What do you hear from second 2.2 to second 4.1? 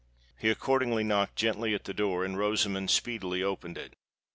and Rosamond speedily opened it.